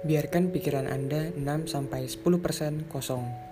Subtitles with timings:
[0.00, 3.49] Biarkan pikiran Anda 6-10% kosong.